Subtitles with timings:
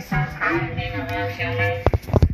[0.00, 1.82] so tired being a real human.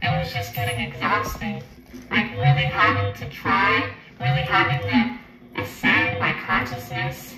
[0.02, 1.62] It was just getting exhausting.
[2.10, 7.34] Like really having to try, really having to ascend my consciousness.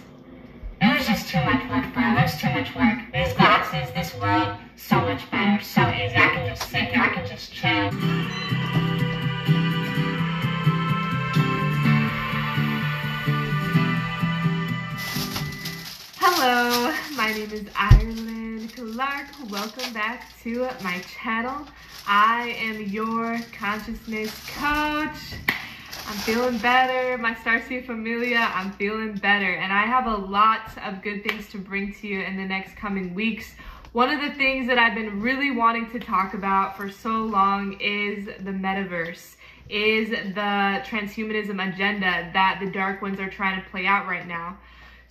[0.80, 2.02] It was just too much work me.
[2.02, 2.98] It was too much work.
[3.12, 6.16] These glasses, this world, so much better, so easy.
[6.16, 7.90] I can just sit here, I can just chill.
[16.18, 18.03] Hello, my name is Clark.
[19.54, 21.64] Welcome back to my channel.
[22.08, 25.38] I am your consciousness coach.
[26.08, 27.16] I'm feeling better.
[27.18, 29.48] My Starseed Familia, I'm feeling better.
[29.48, 32.74] And I have a lot of good things to bring to you in the next
[32.74, 33.54] coming weeks.
[33.92, 37.80] One of the things that I've been really wanting to talk about for so long
[37.80, 39.36] is the metaverse,
[39.68, 44.58] is the transhumanism agenda that the Dark Ones are trying to play out right now.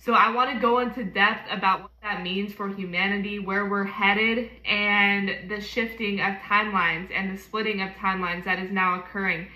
[0.04, 3.84] So I want to go into depth about what that means for humanity, where we're
[3.84, 9.48] headed, and the shifting of timelines and the splitting of timelines that is now occurring.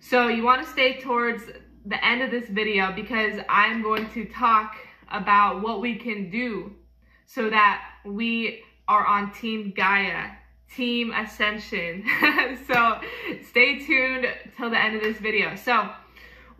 [0.00, 1.42] So you want to stay towards
[1.84, 4.74] the end of this video because I'm going to talk
[5.10, 6.72] about what we can do
[7.26, 10.30] so that we are on Team Gaia,
[10.74, 12.06] Team Ascension.
[12.66, 13.00] so
[13.50, 15.56] stay tuned till the end of this video.
[15.56, 15.90] So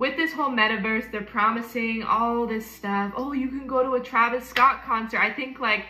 [0.00, 3.12] with this whole metaverse, they're promising all this stuff.
[3.14, 5.20] Oh, you can go to a Travis Scott concert.
[5.20, 5.84] I think like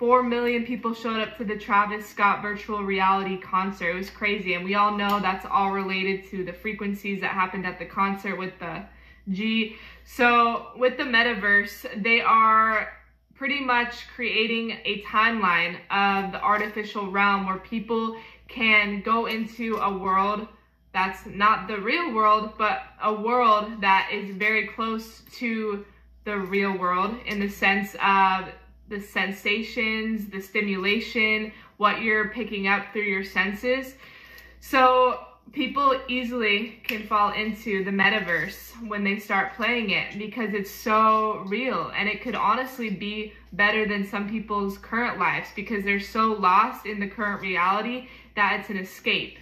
[0.00, 3.90] 4 million people showed up to the Travis Scott virtual reality concert.
[3.90, 4.54] It was crazy.
[4.54, 8.36] And we all know that's all related to the frequencies that happened at the concert
[8.36, 8.82] with the
[9.28, 9.76] G.
[10.04, 12.92] So with the metaverse, they are
[13.36, 18.16] pretty much creating a timeline of the artificial realm where people
[18.48, 20.48] can go into a world
[20.92, 25.84] that's not the real world, but a world that is very close to
[26.24, 28.48] the real world in the sense of
[28.88, 33.94] the sensations, the stimulation, what you're picking up through your senses.
[34.60, 35.18] So
[35.52, 41.42] people easily can fall into the metaverse when they start playing it because it's so
[41.46, 46.32] real and it could honestly be better than some people's current lives because they're so
[46.32, 49.38] lost in the current reality that it's an escape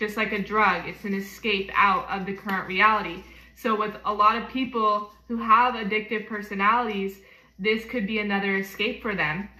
[0.00, 0.88] just like a drug.
[0.88, 3.22] It's an escape out of the current reality.
[3.54, 7.18] So with a lot of people who have addictive personalities,
[7.58, 9.50] this could be another escape for them.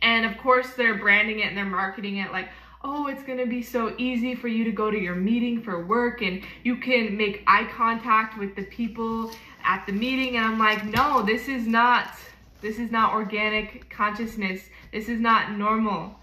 [0.00, 2.48] And of course, they're branding it and they're marketing it like,
[2.82, 6.22] oh, it's gonna be so easy for you to go to your meeting for work
[6.22, 9.30] and you can make eye contact with the people
[9.64, 10.36] at the meeting.
[10.36, 12.08] And I'm like, no, this is not,
[12.62, 14.62] this is not organic consciousness.
[14.92, 16.14] This is not normal.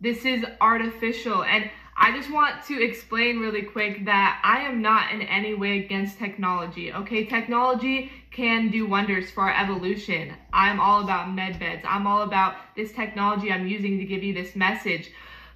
[0.00, 1.42] This is artificial.
[1.42, 5.78] And I just want to explain really quick that I am not in any way
[5.84, 6.92] against technology.
[6.92, 10.34] Okay, technology can do wonders for our evolution.
[10.52, 11.84] I'm all about med beds.
[11.88, 15.12] I'm all about this technology I'm using to give you this message.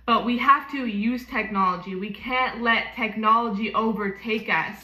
[0.06, 1.96] But we have to use technology.
[1.96, 4.76] We can't let technology overtake us.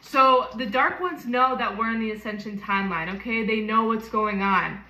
[0.00, 3.46] So the Dark Ones know that we're in the Ascension timeline, okay?
[3.46, 4.82] They know what's going on.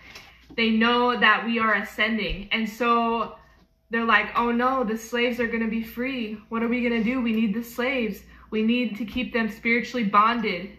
[0.56, 2.48] They know that we are ascending.
[2.50, 3.36] And so
[3.92, 6.38] they're like, oh no, the slaves are going to be free.
[6.48, 7.20] What are we going to do?
[7.20, 8.22] We need the slaves.
[8.50, 10.70] We need to keep them spiritually bonded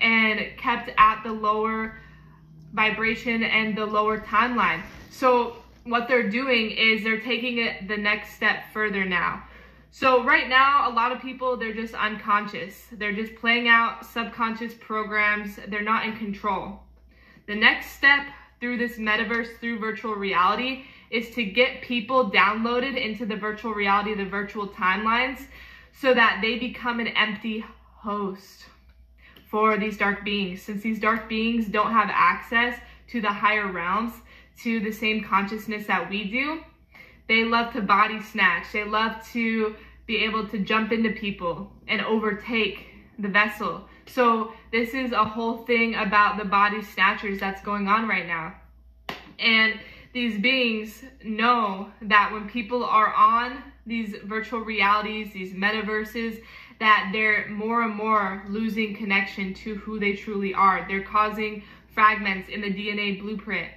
[0.00, 2.00] and kept at the lower
[2.72, 4.82] vibration and the lower timeline.
[5.10, 9.42] So what they're doing is they're taking it the next step further now.
[9.90, 12.86] So right now, a lot of people, they're just unconscious.
[12.90, 15.58] They're just playing out subconscious programs.
[15.68, 16.80] They're not in control.
[17.46, 18.26] The next step
[18.60, 24.14] through this metaverse, through virtual reality, is to get people downloaded into the virtual reality,
[24.14, 25.46] the virtual timelines,
[25.92, 28.66] so that they become an empty host
[29.48, 30.62] for these dark beings.
[30.62, 32.78] Since these dark beings don't have access
[33.08, 34.12] to the higher realms,
[34.62, 36.60] to the same consciousness that we do,
[37.28, 38.66] they love to body snatch.
[38.72, 39.76] They love to
[40.06, 42.86] be able to jump into people and overtake
[43.18, 43.88] the vessel.
[44.06, 48.54] So this is a whole thing about the body snatchers that's going on right now.
[49.38, 49.78] And
[50.16, 56.42] these beings know that when people are on these virtual realities, these metaverses,
[56.80, 60.86] that they're more and more losing connection to who they truly are.
[60.88, 63.70] They're causing fragments in the DNA blueprint.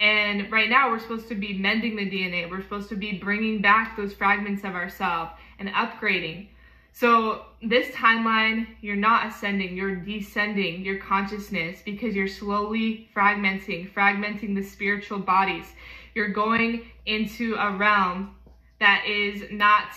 [0.00, 2.50] And right now, we're supposed to be mending the DNA.
[2.50, 6.48] We're supposed to be bringing back those fragments of ourselves and upgrading.
[6.92, 14.54] So this timeline, you're not ascending, you're descending your consciousness because you're slowly fragmenting, fragmenting
[14.54, 15.66] the spiritual bodies.
[16.14, 18.34] You're going into a realm
[18.80, 19.90] that is not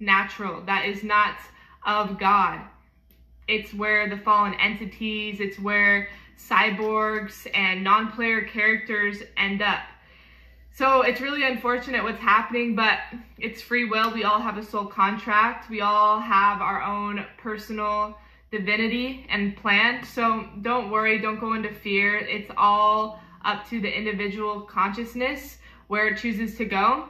[0.00, 1.36] natural, that is not
[1.86, 2.60] of God.
[3.48, 6.08] It's where the fallen entities, it's where
[6.38, 9.80] cyborgs and non-player characters end up.
[10.74, 12.98] So it's really unfortunate what's happening, but
[13.38, 14.10] it's free will.
[14.10, 15.68] We all have a soul contract.
[15.68, 18.16] We all have our own personal
[18.50, 20.02] divinity and plan.
[20.02, 22.16] So don't worry, don't go into fear.
[22.16, 25.58] It's all up to the individual consciousness
[25.88, 27.06] where it chooses to go.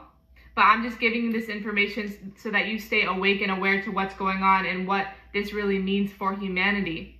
[0.55, 4.13] But I'm just giving this information so that you stay awake and aware to what's
[4.15, 7.19] going on and what this really means for humanity.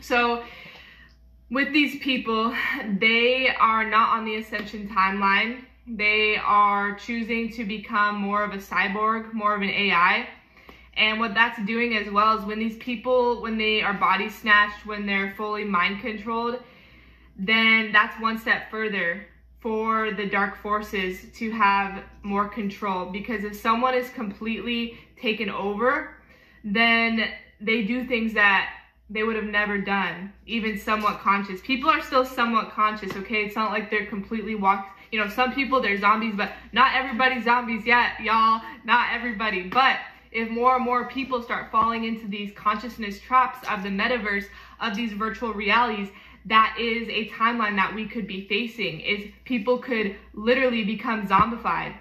[0.00, 0.44] So
[1.50, 2.54] with these people,
[2.98, 5.64] they are not on the ascension timeline.
[5.86, 10.28] They are choosing to become more of a cyborg, more of an AI.
[10.94, 14.84] And what that's doing as well is when these people, when they are body snatched,
[14.84, 16.60] when they're fully mind controlled,
[17.38, 19.24] then that's one step further
[19.60, 23.06] for the dark forces to have more control.
[23.06, 26.14] Because if someone is completely taken over,
[26.64, 27.30] then
[27.60, 28.70] they do things that
[29.10, 31.60] they would have never done, even somewhat conscious.
[31.62, 33.44] People are still somewhat conscious, okay?
[33.44, 34.90] It's not like they're completely walked.
[35.10, 38.60] You know, some people, they're zombies, but not everybody's zombies yet, y'all.
[38.84, 39.62] Not everybody.
[39.62, 39.96] But
[40.30, 44.44] if more and more people start falling into these consciousness traps of the metaverse,
[44.80, 46.08] of these virtual realities,
[46.44, 51.94] that is a timeline that we could be facing, is people could literally become zombified.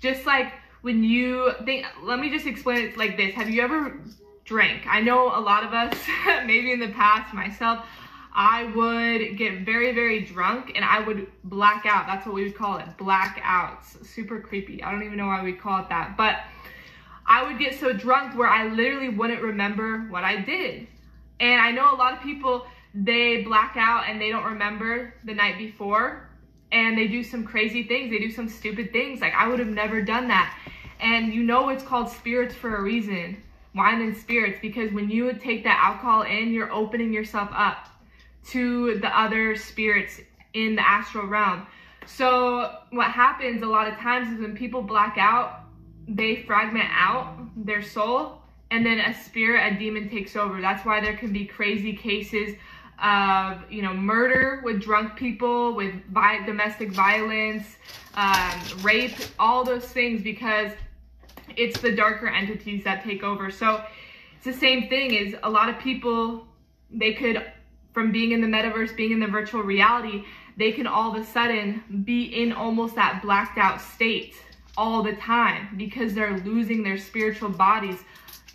[0.00, 3.34] Just like when you think, let me just explain it like this.
[3.34, 4.00] Have you ever
[4.48, 4.86] drink.
[4.88, 5.94] I know a lot of us,
[6.46, 7.84] maybe in the past, myself,
[8.34, 12.06] I would get very, very drunk and I would black out.
[12.06, 14.06] That's what we would call it, blackouts.
[14.06, 14.82] Super creepy.
[14.82, 16.16] I don't even know why we call it that.
[16.16, 16.36] But
[17.26, 20.86] I would get so drunk where I literally wouldn't remember what I did.
[21.40, 25.34] And I know a lot of people, they black out and they don't remember the
[25.34, 26.28] night before
[26.72, 28.10] and they do some crazy things.
[28.10, 29.20] They do some stupid things.
[29.20, 30.56] Like I would have never done that.
[31.00, 33.42] And you know it's called spirits for a reason
[33.74, 37.88] wine and spirits because when you take that alcohol in, you're opening yourself up
[38.48, 40.20] to the other spirits
[40.54, 41.66] in the astral realm.
[42.06, 45.60] So what happens a lot of times is when people black out,
[46.06, 48.38] they fragment out their soul
[48.70, 50.60] and then a spirit, a demon takes over.
[50.60, 52.56] That's why there can be crazy cases
[53.02, 57.76] of, you know, murder with drunk people, with vi domestic violence,
[58.14, 60.72] um, rape, all those things because
[61.56, 63.50] it's the darker entities that take over.
[63.50, 63.82] So
[64.36, 66.46] it's the same thing is a lot of people,
[66.90, 67.44] they could,
[67.92, 70.24] from being in the metaverse, being in the virtual reality,
[70.56, 74.34] they can all of a sudden be in almost that blacked out state
[74.76, 77.98] all the time because they're losing their spiritual bodies.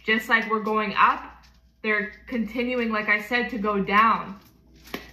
[0.05, 1.45] Just like we're going up,
[1.81, 4.39] they're continuing, like I said, to go down.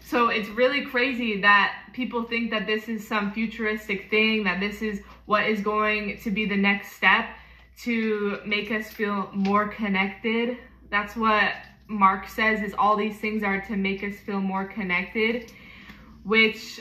[0.03, 4.83] So it's really crazy that people think that this is some futuristic thing, that this
[4.83, 7.29] is what is going to be the next step
[7.85, 10.59] to make us feel more connected.
[10.91, 11.53] That's what
[11.89, 15.53] Mark says is all these things are to make us feel more connected,
[16.25, 16.81] which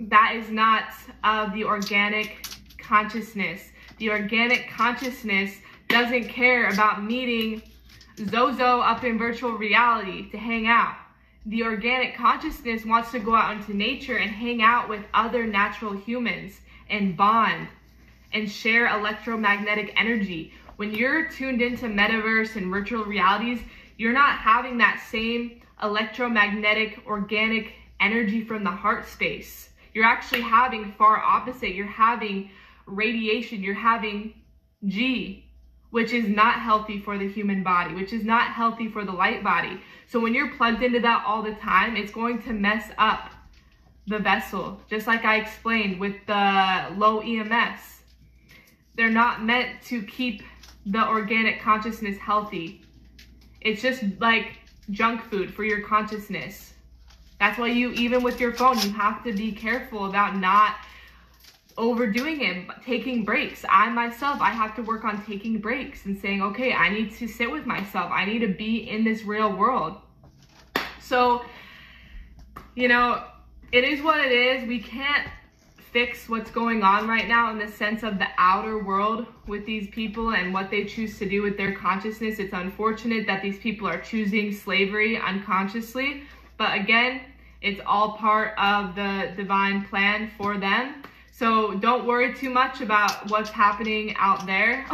[0.00, 0.84] that is not
[1.22, 2.46] of the organic
[2.78, 3.70] consciousness.
[3.98, 5.56] The organic consciousness
[5.88, 7.62] doesn't care about meeting
[8.28, 10.96] Zozo up in virtual reality to hang out.
[11.46, 15.92] The organic consciousness wants to go out into nature and hang out with other natural
[15.96, 17.68] humans and bond
[18.34, 20.52] and share electromagnetic energy.
[20.76, 23.60] When you're tuned into metaverse and virtual realities,
[23.96, 29.70] you're not having that same electromagnetic organic energy from the heart space.
[29.92, 31.74] You're actually having far opposite.
[31.74, 32.50] You're having
[32.86, 34.34] radiation, you're having
[34.86, 35.48] G,
[35.90, 39.44] which is not healthy for the human body, which is not healthy for the light
[39.44, 39.80] body.
[40.08, 43.30] So when you're plugged into that all the time, it's going to mess up
[44.06, 47.94] the vessel, just like I explained with the low EMS
[48.96, 50.42] they're not meant to keep
[50.86, 52.82] the organic consciousness healthy.
[53.60, 54.58] It's just like
[54.90, 56.74] junk food for your consciousness.
[57.40, 60.76] That's why you, even with your phone, you have to be careful about not
[61.76, 63.64] overdoing it, taking breaks.
[63.68, 67.26] I myself, I have to work on taking breaks and saying, okay, I need to
[67.26, 68.10] sit with myself.
[68.12, 69.96] I need to be in this real world.
[71.00, 71.44] So,
[72.76, 73.24] you know,
[73.72, 74.68] it is what it is.
[74.68, 75.28] We can't
[75.94, 79.88] fix what's going on right now in the sense of the outer world with these
[79.90, 82.40] people and what they choose to do with their consciousness.
[82.40, 86.24] It's unfortunate that these people are choosing slavery unconsciously,
[86.58, 87.20] but again,
[87.62, 91.04] it's all part of the divine plan for them.
[91.30, 94.84] So don't worry too much about what's happening out there.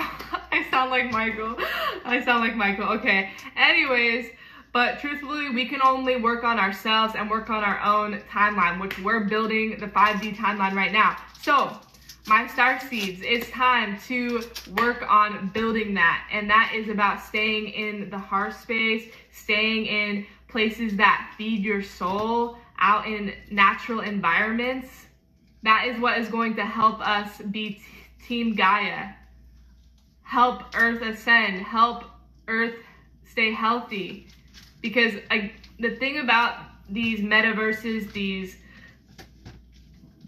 [0.53, 1.57] I sound like Michael.
[2.05, 2.89] I sound like Michael.
[2.99, 3.31] Okay.
[3.57, 4.27] Anyways,
[4.73, 8.99] but truthfully, we can only work on ourselves and work on our own timeline, which
[9.01, 11.17] we're building the 5D timeline right now.
[11.43, 11.77] So
[12.27, 14.43] my star seeds, it's time to
[14.77, 16.29] work on building that.
[16.31, 21.83] And that is about staying in the heart space, staying in places that feed your
[21.83, 25.07] soul, out in natural environments,
[25.63, 27.83] That is what is going to help us be
[28.27, 29.11] Team Gaia.
[30.23, 32.05] Help Earth ascend, help
[32.49, 32.75] Earth
[33.25, 34.29] stay healthy.
[34.81, 36.59] Because I, the thing about
[36.89, 38.57] these metaverses, these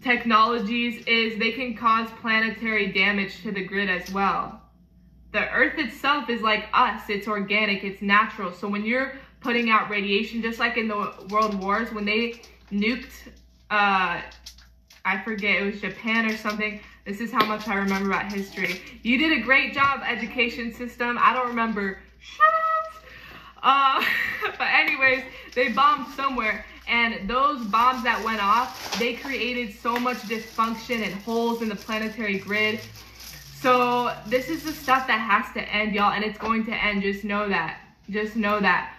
[0.01, 4.61] technologies, is they can cause planetary damage to the grid as well.
[5.31, 8.53] The Earth itself is like us, it's organic, it's natural.
[8.53, 12.41] So when you're putting out radiation, just like in the world wars, when they
[12.71, 13.29] nuked,
[13.71, 14.21] uh,
[15.05, 16.79] I forget, it was Japan or something.
[17.05, 18.81] This is how much I remember about history.
[19.01, 21.17] You did a great job, education system.
[21.19, 21.99] I don't remember
[23.63, 24.03] uh,
[24.57, 25.23] but anyways,
[25.55, 31.13] they bombed somewhere, and those bombs that went off, they created so much dysfunction and
[31.21, 32.79] holes in the planetary grid.
[33.61, 37.01] So this is the stuff that has to end, y'all, and it's going to end.
[37.01, 37.79] Just know that.
[38.09, 38.93] Just know that.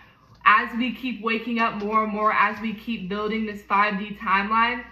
[0.46, 4.82] As we keep waking up more and more, as we keep building this 5D timeline,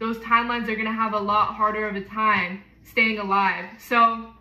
[0.00, 3.66] those timelines are gonna have a lot harder of a time staying alive.
[3.78, 4.32] So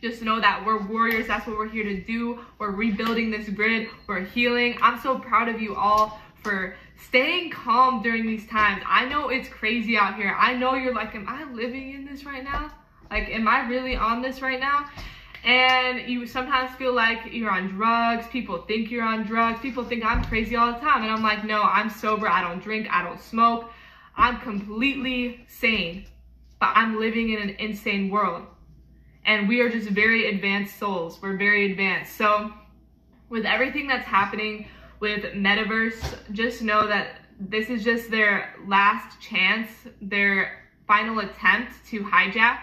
[0.00, 1.26] just know that we're warriors.
[1.26, 2.40] That's what we're here to do.
[2.58, 3.88] We're rebuilding this grid.
[4.06, 4.78] We're healing.
[4.82, 6.76] I'm so proud of you all for
[7.08, 8.82] staying calm during these times.
[8.86, 10.34] I know it's crazy out here.
[10.38, 12.72] I know you're like, am I living in this right now?
[13.10, 14.90] Like, am I really on this right now?
[15.44, 18.26] And you sometimes feel like you're on drugs.
[18.28, 19.60] People think you're on drugs.
[19.60, 21.02] People think I'm crazy all the time.
[21.02, 22.28] And I'm like, no, I'm sober.
[22.28, 22.88] I don't drink.
[22.90, 23.70] I don't smoke.
[24.16, 26.06] I'm completely sane.
[26.58, 28.46] But I'm living in an insane world
[29.26, 31.20] and we are just very advanced souls.
[31.20, 32.16] We're very advanced.
[32.16, 32.52] So
[33.28, 34.68] with everything that's happening
[35.00, 39.68] with metaverse, just know that this is just their last chance,
[40.00, 42.60] their final attempt to hijack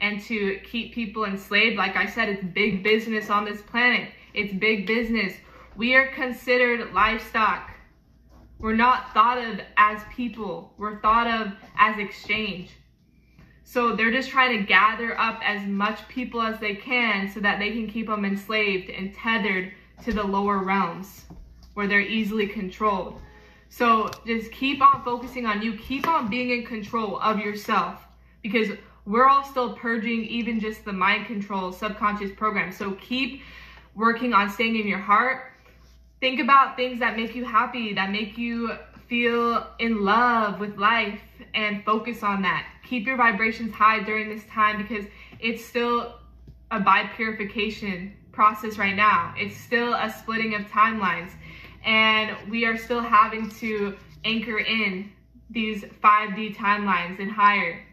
[0.00, 1.76] and to keep people enslaved.
[1.76, 4.10] Like I said, it's big business on this planet.
[4.34, 5.32] It's big business.
[5.76, 7.70] We are considered livestock.
[8.58, 10.74] We're not thought of as people.
[10.76, 12.70] We're thought of as exchange.
[13.64, 17.58] So they're just trying to gather up as much people as they can so that
[17.58, 19.72] they can keep them enslaved and tethered
[20.04, 21.24] to the lower realms
[21.72, 23.20] where they're easily controlled.
[23.68, 25.76] So just keep on focusing on you.
[25.76, 28.06] Keep on being in control of yourself
[28.42, 28.68] because
[29.06, 32.70] we're all still purging even just the mind control subconscious program.
[32.70, 33.42] So keep
[33.94, 35.52] working on staying in your heart.
[36.20, 38.76] Think about things that make you happy, that make you
[39.08, 41.20] feel in love with life
[41.54, 42.66] and focus on that.
[42.84, 45.06] Keep your vibrations high during this time because
[45.40, 46.16] it's still
[46.70, 49.34] a bi-purification process right now.
[49.36, 51.30] It's still a splitting of timelines
[51.84, 55.12] and we are still having to anchor in
[55.50, 57.84] these 5D timelines and higher.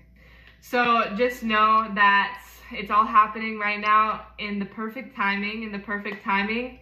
[0.61, 2.41] So just know that
[2.71, 6.79] it's all happening right now in the perfect timing, in the perfect timing.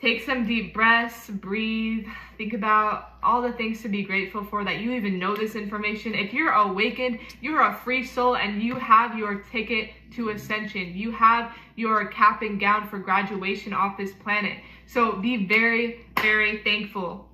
[0.00, 4.80] Take some deep breaths, breathe, think about all the things to be grateful for that
[4.80, 6.14] you even know this information.
[6.14, 10.94] If you're awakened, you're a free soul and you have your ticket to ascension.
[10.94, 14.58] You have your cap and gown for graduation off this planet.
[14.86, 17.28] So be very, very thankful.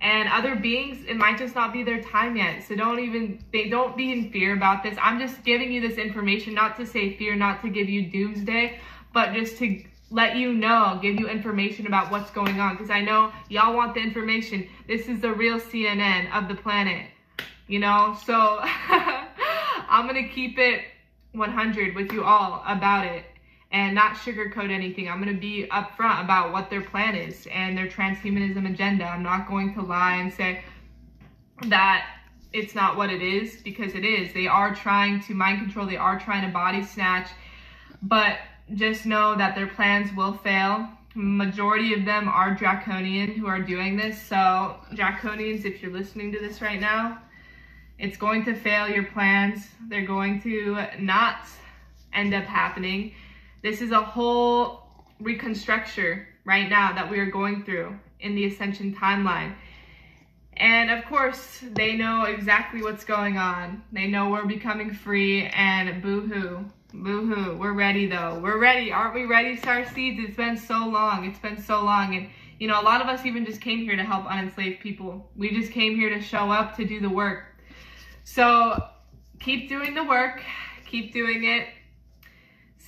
[0.00, 2.62] And other beings, it might just not be their time yet.
[2.62, 4.96] So don't even, they don't be in fear about this.
[5.00, 8.78] I'm just giving you this information, not to say fear, not to give you doomsday,
[9.12, 12.76] but just to let you know, give you information about what's going on.
[12.76, 14.68] Because I know y'all want the information.
[14.86, 17.10] This is the real CNN of the planet,
[17.66, 18.16] you know?
[18.24, 20.82] So I'm going to keep it
[21.32, 23.24] 100 with you all about it
[23.70, 25.08] and not sugarcoat anything.
[25.08, 29.04] I'm going to be upfront about what their plan is and their transhumanism agenda.
[29.04, 30.62] I'm not going to lie and say
[31.66, 32.06] that
[32.52, 34.32] it's not what it is because it is.
[34.32, 35.86] They are trying to mind control.
[35.86, 37.28] They are trying to body snatch.
[38.00, 38.38] But
[38.74, 40.88] just know that their plans will fail.
[41.14, 44.20] Majority of them are draconian who are doing this.
[44.20, 47.22] So draconians, if you're listening to this right now,
[47.98, 49.66] it's going to fail your plans.
[49.88, 51.46] They're going to not
[52.12, 53.14] end up happening.
[53.62, 54.84] This is a whole
[55.18, 59.54] reconstruction right now that we are going through in the ascension timeline.
[60.56, 63.82] And of course, they know exactly what's going on.
[63.92, 66.64] They know we're becoming free and boo-hoo.
[66.92, 67.56] Boo-hoo.
[67.58, 68.40] We're ready though.
[68.42, 68.90] We're ready.
[68.90, 70.18] Aren't we ready, Star Seeds?
[70.20, 71.26] It's been so long.
[71.26, 72.14] It's been so long.
[72.14, 72.28] And,
[72.58, 75.30] you know, a lot of us even just came here to help unenslaved people.
[75.36, 77.44] We just came here to show up to do the work.
[78.24, 78.82] So
[79.38, 80.42] keep doing the work.
[80.86, 81.68] Keep doing it.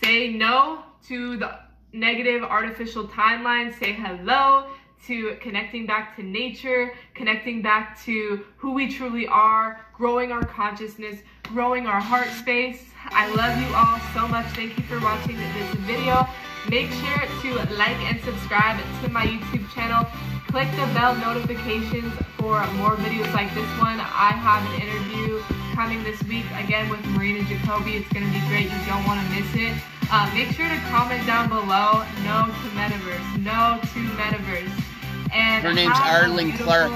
[0.02, 1.58] Say no to the
[1.92, 3.78] negative artificial timeline.
[3.78, 4.66] Say hello
[5.06, 11.20] to connecting back to nature, connecting back to who we truly are, growing our consciousness,
[11.44, 12.84] growing our heart space.
[13.06, 14.46] I love you all so much.
[14.54, 16.26] Thank you for watching this video.
[16.68, 20.06] Make sure to like and subscribe to my YouTube channel.
[20.48, 23.98] Click the bell notifications for more videos like this one.
[24.00, 25.40] I have an interview
[25.74, 27.96] coming this week again with Marina Jacoby.
[27.96, 28.64] It's going to be great.
[28.64, 29.80] You don't want to miss it.
[30.12, 34.89] Uh, make sure to comment down below, no to Metaverse, no to Metaverse.
[35.32, 36.90] And her name's Ireland Clark.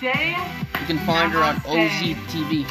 [0.00, 0.36] Day.
[0.80, 2.66] You can find her on OZ TV.